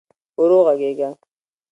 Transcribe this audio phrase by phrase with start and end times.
[0.39, 1.09] ورو ږغېږه!